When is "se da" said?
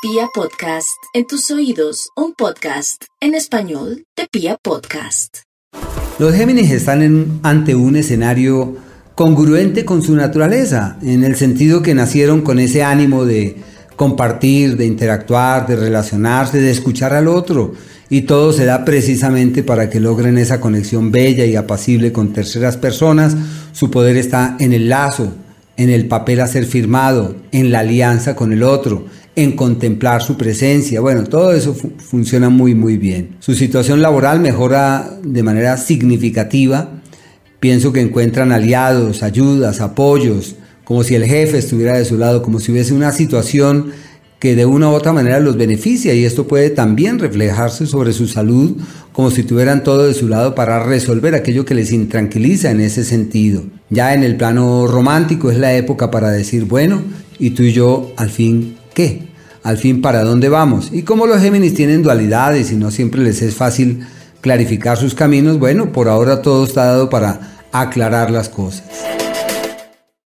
18.52-18.84